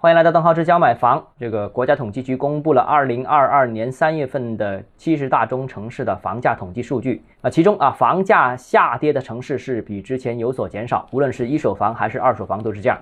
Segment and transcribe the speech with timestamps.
[0.00, 1.26] 欢迎来到邓浩之家买房。
[1.40, 12.96] 这个国家统计局公布了二零二二年三月份的七十大中城市的房价统计数据啊，其中啊房价下跌的城市是比之前有所减少，无论是一手房还是二手房都是这样。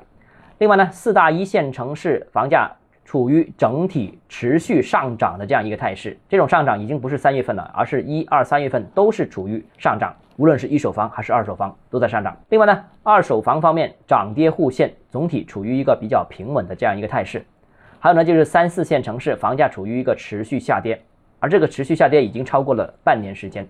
[0.56, 2.72] 另外呢，四大一线城市房价
[3.06, 10.12] 处于整体持续上涨的这样一个态势，这种上涨已经不是三月份了，而是一二三月份都是处于上涨。
[10.36, 12.36] 无论是一手房还是二手房都在上涨。
[12.50, 17.42] 另外呢，二手房方面涨跌互现，总体处于一个比较平稳的这样一个态势。
[18.00, 21.00] 还有呢，就是三四线城市房价处于一个持续下跌，
[21.38, 23.66] 而这个持续下跌已经超过了半年时间。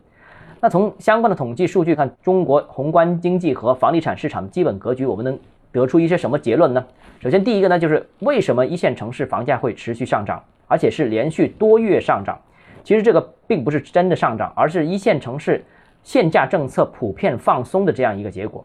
[0.60, 5.38] 那从相关的统计数据看，中国宏观经济和房地产市场基本格局，我们能
[5.76, 6.84] 得出一些什么结论呢？
[7.20, 12.38] 首先，第一个呢，就是为什么一线城市房价会持续上涨，而且是连续多月上涨？
[12.82, 15.64] 其实这个并不是真的上涨，而是一线城市。
[16.02, 18.64] 限价政策普遍放松的这样一个结果，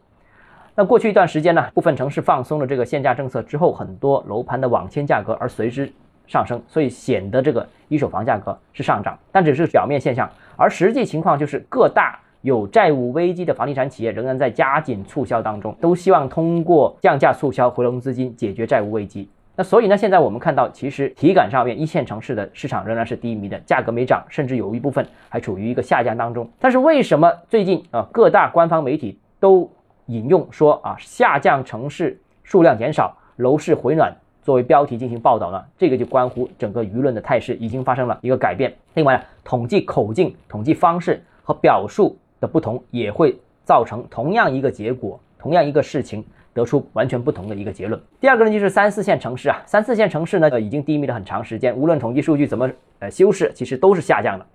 [0.76, 5.92] 那过去一段时间呢，部分城市放松了这个限价政策之后，很多楼盘的网签价格而随之
[6.28, 19.30] 上升，所以显得这个一手房价格是上涨，但只是表面现象，而实际情况就是各大有债务危机的房地产企业仍然在加紧促销当中，都希望通过降价促销回笼资金，解决债务危机。
[19.56, 26.50] 那所以呢，现在我们看到，其实体感上面一线城市的市场仍然是低迷的，价格没涨，甚至有一部分还处于一个下降当中。
[26.58, 29.70] 但是为什么最近啊各大官方媒体都
[30.08, 35.64] 引用说啊下降城市数量减少，楼市回暖作为标题进行报道呢？
[35.78, 38.74] 这个就关乎整个舆论的态势已经发生了一个改变。
[38.96, 46.22] 另外，统计口径、统计方式和表述的不同，也会造成同样一个结果，同样一个事情。
[46.54, 47.98] 得出完全不同的一个结论。
[48.20, 54.46] 第二个呢，就是三四线城市啊，三四线城市呢，呃，已经低迷了很长时间，无论统计数据怎么呃修饰，其实都是下降的。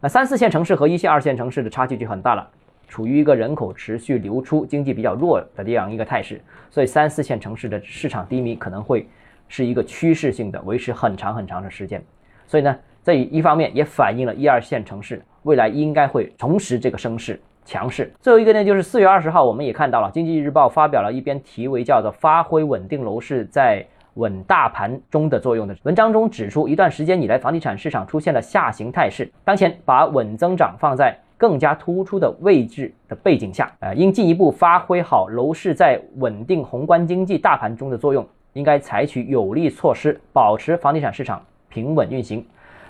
[0.00, 2.48] 那三四线城市和一线、二线城市的差距就很大了，
[2.88, 9.06] 处于一个人口持续流出、经济比较弱的这样一个态势，所以三四线城市的市场低迷可能会
[9.46, 12.02] 是一个趋势性的，维持很长很长的时间。
[12.46, 17.40] 所以呢，这一方面也反映了一二线城市未来应该会重拾这个声势。
[17.66, 18.12] 强势。
[18.20, 23.82] 最后一个呢，就是四月二十号，我们也看到了《经济日报》发表了一篇题为叫做《发挥稳定楼市在
[24.16, 29.26] 稳大盘中的作用》的文章中指出，一段时间以来，房地产市场出现了下行态势。
[29.46, 42.44] 当前把稳增长放在更加突出的位置的背景下，呃，应进一步发挥好楼市在稳定宏观经济大盘中的作用，应该采取有力措施，保持房地产市场平稳运行，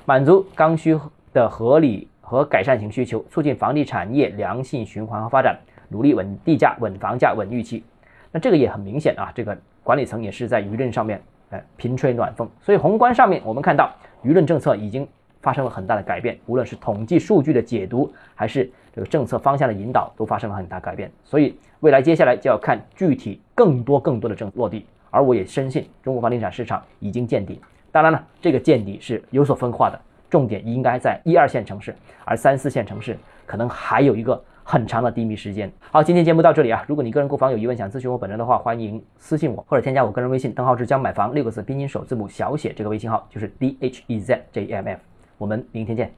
[0.05, 0.99] 满足刚需
[1.33, 2.09] 的合理。
[2.25, 5.57] 和改善型需求，促进房地产业良性循环和发展，
[5.89, 7.85] 努力稳地价、稳房价、稳预期。
[8.33, 12.49] 那这个也很明显啊，这个管理层也是在舆论上面，呃，频吹暖风。
[12.61, 13.93] 所以宏观上面，我们看到
[14.25, 15.07] 舆论政策已经
[15.41, 21.11] 发生了很大的改变，无论是统计数据的解读，还是这个政策方向的引导，都发生了很大改变。
[21.23, 24.87] 所以未来接下来就要看具体更多更多的政落地。
[25.11, 27.61] 而我也深信，中国房地产市场已经见底。
[27.93, 30.01] 当然了，这个见底是有所分化的。
[30.31, 35.71] 重点应该在一二线城市，而三四线城市可能还有一个很长的低迷时间。
[35.91, 45.01] 好，今天节目到这里啊，如果你个人购房有疑问，想咨询我本人的话，欢迎私信我或者添加我个人微信邓浩志将买房六个字拼音首字母小写这个微信号就是 d h e z j m f，
[45.37, 46.15] 我们明天见。